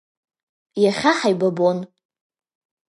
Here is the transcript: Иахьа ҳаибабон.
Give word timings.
Иахьа 0.83 1.11
ҳаибабон. 1.17 1.77